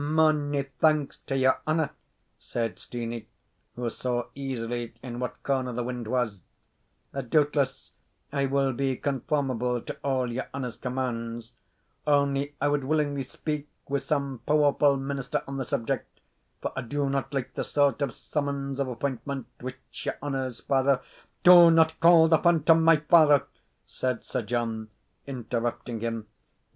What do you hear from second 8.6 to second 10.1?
be conformable to